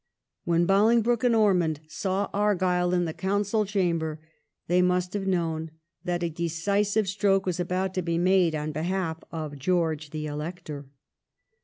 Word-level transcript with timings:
When 0.45 0.65
Bolingbroke 0.65 1.23
and 1.23 1.35
Ormond 1.35 1.79
saw 1.87 2.27
Argyle 2.33 2.91
in 2.91 3.05
the 3.05 3.13
Council 3.13 3.65
chamber 3.67 4.19
they 4.65 4.81
must 4.81 5.13
have 5.13 5.27
known 5.27 5.69
that 6.03 6.23
a 6.23 6.29
decisive 6.29 7.07
stroke 7.07 7.45
was 7.45 7.59
about 7.59 7.93
to 7.93 8.01
be 8.01 8.17
made 8.17 8.55
on 8.55 8.71
behalf 8.71 9.23
of 9.31 9.59
George 9.59 10.09
the 10.09 10.25
Elector. 10.25 10.87